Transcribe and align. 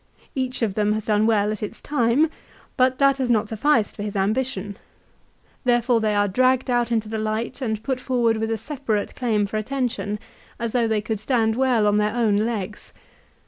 Each 0.33 0.63
of 0.63 0.73
them 0.73 0.93
has 0.93 1.05
done 1.05 1.27
well 1.27 1.51
at 1.51 1.61
its 1.61 1.79
time, 1.79 2.31
but 2.75 2.97
that 2.97 3.17
has 3.17 3.29
not 3.29 3.47
sufficed 3.47 3.95
for 3.95 4.01
his 4.01 4.15
ambition. 4.15 4.77
Therefore 5.63 5.99
they 5.99 6.15
are 6.15 6.27
dragged 6.27 6.71
out 6.71 6.91
into 6.91 7.07
the 7.07 7.19
light 7.19 7.61
and 7.61 7.83
put 7.83 7.99
forward 7.99 8.37
with 8.37 8.49
a 8.49 8.57
separate 8.57 9.13
claim 9.13 9.45
for 9.45 9.57
attention, 9.57 10.17
as 10.57 10.71
though 10.71 10.87
they 10.87 11.01
could 11.01 11.19
stand 11.19 11.55
well 11.55 11.85
on 11.85 11.97
their 11.97 12.15
own 12.15 12.35
legs. 12.37 12.93